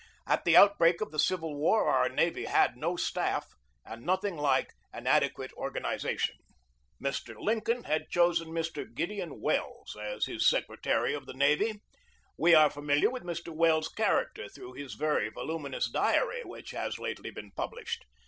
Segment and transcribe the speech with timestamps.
[0.25, 3.49] At the outbreak of the Civil War our navy had no staff,
[3.85, 6.37] and nothing like an adequate organization.
[6.99, 7.35] Mr.
[7.39, 8.91] Lincoln had chosen Mr.
[8.91, 11.83] Gideon Welles as his secretary of the navy.
[12.35, 13.49] We are familiar with Mr.
[13.55, 18.03] Welles's character through his very voluminous diary, which has lately been published.